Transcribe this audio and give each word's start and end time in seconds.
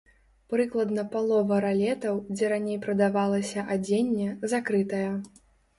Прыкладна 0.53 1.03
палова 1.15 1.59
ралетаў, 1.67 2.15
дзе 2.35 2.51
раней 2.55 2.81
прадавалася 2.87 3.69
адзенне, 3.77 4.29
закрытая. 4.57 5.09